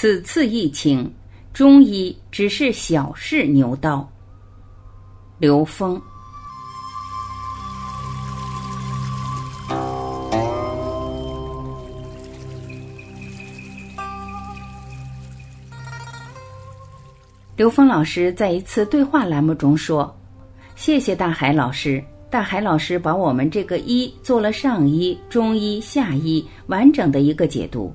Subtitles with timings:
[0.00, 1.12] 此次疫情，
[1.52, 4.08] 中医只是小试牛刀。
[5.40, 6.00] 刘峰。
[17.56, 20.16] 刘峰老师在一次对话栏目中说
[20.76, 27.92] ：“谢谢大海老师，大海老师把我们这个医做了上医、中医、下医完整的一个解读。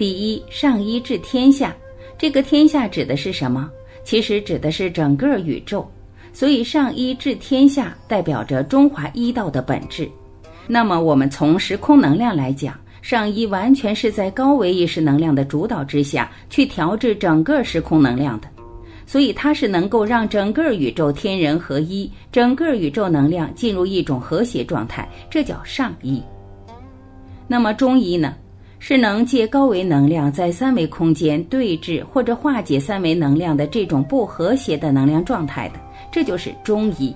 [0.00, 1.76] 第一，上医治天下，
[2.16, 3.70] 这个天下指的是什么？
[4.02, 5.86] 其实指的是整个宇宙。
[6.32, 10.10] 所以上医治天下代表着中华医道的本质。
[10.66, 18.48] 那么我们从时空能量来讲，上医完全是在高维意识能量的主导之下去调制整个时空能量的。”
[19.04, 26.22] 所以它是能够让整个宇宙天人合一，整个宇宙能量进入一种和谐状态，这叫上医。
[27.46, 28.34] 那么中医呢，
[28.80, 35.74] 是能借高维能量在三维空间对峙或者化解三维能量的这种不和谐的能量状态的，
[36.10, 37.14] 这就是中医。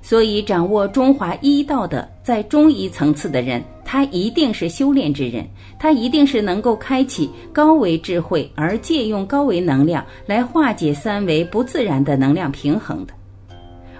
[0.00, 5.46] 所以，掌握中华医道的，在中医层次的人，他一定是修炼之人，
[5.78, 13.12] 他一定是能够开启高维智慧，而借用高维能量来化解三维不自然的能量平衡的。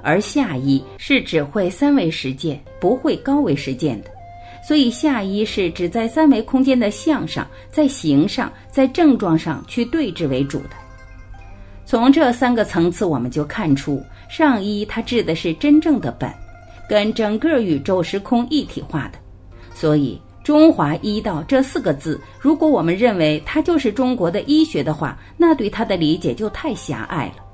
[0.02, 4.10] 而下医是只会三维实践，不会高维实践的，
[4.66, 10.70] 所以下医是指在三维空间的相上，在形上，在症状上去对治为主的。
[11.84, 14.02] 从这三个层次，我们就看出。
[14.30, 16.32] 上医它治的是真正的本，
[16.88, 19.18] 跟整个宇宙时空一体化的，
[19.74, 27.44] 所以中华医道这四个字，如果我们认为它就是中国的医学的话，那对它的理解就太狭隘了。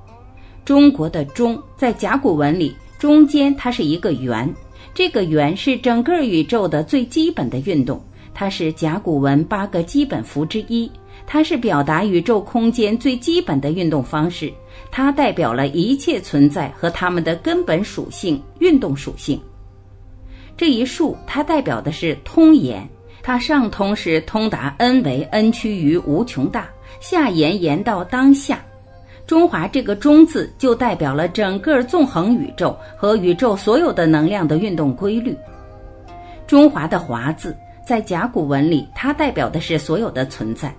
[0.64, 4.48] 中国的中在甲骨文里，中间它是一个圆，
[4.94, 8.02] 这个圆是整个宇宙的最基本的运动，
[8.34, 10.90] 它是甲骨文八个基本符之一。
[11.26, 14.50] 它是表达宇宙空间最基本的运动方式，
[14.90, 19.38] 它代表了一切存在和它们的根本属性——运动属性。
[20.56, 22.88] 这一竖，它代表的是通言，
[23.22, 26.66] 它上通是通达 n 为 n 趋于无穷大，
[26.98, 28.64] 下言言到当下。
[29.28, 35.36] 中华这个中字就代表了整个纵横宇宙和宇宙所有的能量的运动规律。
[36.46, 40.74] 中华的华字在甲骨文里，它代表的是所有的存在。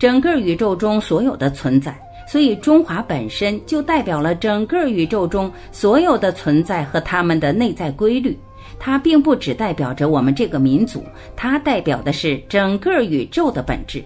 [0.00, 1.96] 整个宇宙中所有的存在，
[2.26, 8.36] 所以中华本身就代表了整个宇宙中所有的存在和它们的内在规律。
[8.80, 11.04] 它并不只代表着我们这个民族，
[11.36, 14.02] 它代表的是整个宇宙的本质。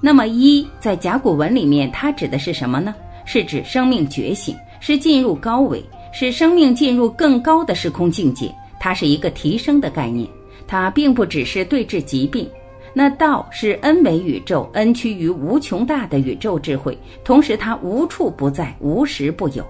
[0.00, 2.94] 那么一在甲骨文里面，它指的是什么呢？
[3.24, 8.54] 是指生命觉醒，是进入高维，使生命进入更高的时空境界。
[8.78, 10.28] 它是一个提升的概念，
[10.66, 12.48] 它并不只是对治疾病。
[12.92, 19.66] 那道是 n 维宇宙 n 趋于无穷大的宇宙智慧，同时它无处不在，无时不有。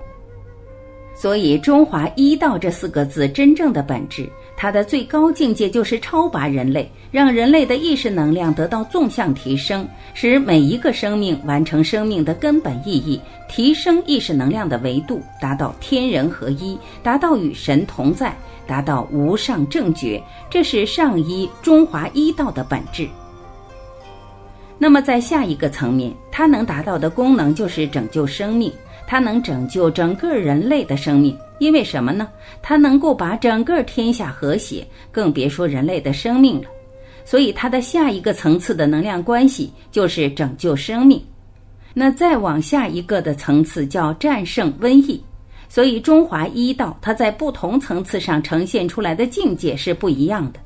[1.19, 13.19] 所以中华一道这四个字真正的本质，它的最高境界就是超拔人类，让人类的意识能量得到纵向提升，使每一个生命完成生命的根本意义，
[13.49, 18.37] 提升意识能量的维度，达到天人合一，达到与神同在。
[18.69, 23.09] 达到无上正觉，这是上医中华医道的本质。
[24.79, 28.71] 那么在下一个层面，它能达到的功能就是拯救生命，
[29.07, 31.37] 它能拯救整个人类的生命。
[31.59, 32.29] 因为什么呢？
[32.61, 36.69] 它能够把整个天下和谐，更别说人类的生命了。
[37.25, 41.21] 所以它的下一个层次的能量关系就是拯救生命。
[41.95, 45.23] 那再往下一个的层次叫战胜瘟疫。
[45.69, 50.61] 所以，中华医道它在不同层次上呈现出来的境界是不一样的。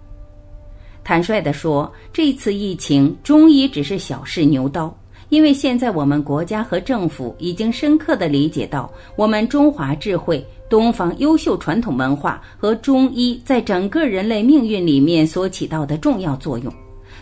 [1.10, 4.96] 坦率地说，这次疫情，中医只是小试牛刀，
[5.28, 16.72] 因为现在我们国家和政府已经深刻地理解到我们中华智慧、东方优秀传统文化和中医在整个人类命运里面所起到的重要作用。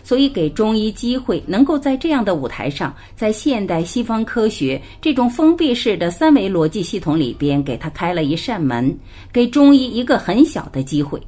[0.03, 8.95] 所以，给中医机会，能够在这样的舞台上，在现代西方科学这种封闭式的三维逻辑系统里边，给他开了一扇门，
[9.33, 11.19] 给中医一个很小的机会。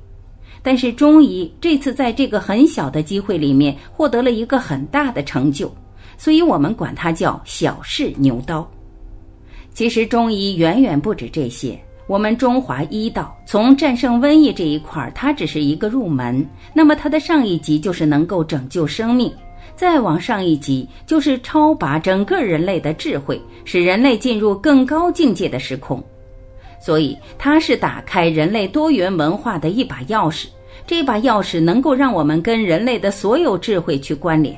[0.64, 5.72] 但是，中医这次在这个很小的机会里面，获得了一个很大的成就，
[6.18, 8.70] 所以我们管它叫小试牛刀。
[9.74, 11.80] 其实，中医远远不止这些。
[12.08, 16.46] 我们中华医道从战胜瘟疫这一块，它只是一个入门。
[16.74, 19.32] 那么它的上一级就是能够拯救生命，
[19.78, 26.04] 再往上一级就是超拔整个人类的智慧，使人类进入更高境界的时空。
[26.82, 30.48] 所以它是打开人类多元文化的一把钥匙，
[30.88, 34.58] 这把钥匙能够让我们跟人类的所有智慧去关联。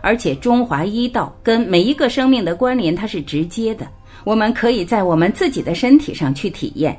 [0.00, 3.88] 而且中华医道跟每一个生命的关联它是直接的，
[4.24, 6.96] 我们可以在我们自己的身体上去体验。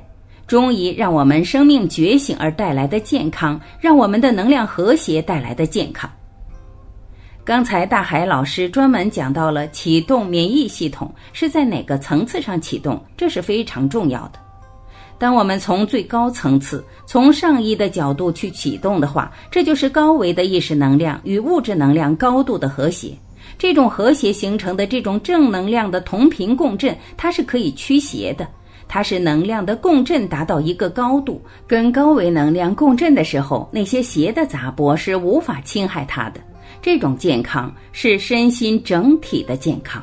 [0.47, 6.09] 中医让我们生命觉醒而带来的健康，让我们的能量和谐带来的健康。
[7.49, 14.33] 刚才大海老师专门讲到了启动免疫系统是在哪个层次上启动，这是非常重要的。
[15.17, 23.17] 当我们从最高层次、从上医的角度去启动的话，这就是高维的意识能量与物质能量高度的和谐。
[23.57, 28.47] 这种和谐形成的这种正能量的同频共振，它是可以驱邪的。
[28.87, 36.39] 它是能量的共振达到一个高度，跟高维能量共振的时候，那些邪的杂波是无法侵害它的。
[36.81, 40.01] 这种健康是身心整体的健康。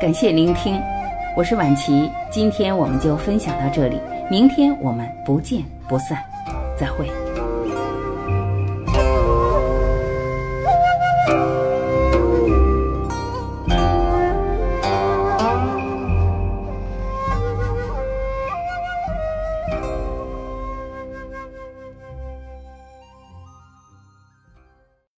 [0.00, 0.80] 感谢聆听，
[1.36, 2.08] 我是婉琪。
[2.30, 6.16] 今天我们就分享到这里，明天我们不见不散，
[6.78, 7.27] 再会。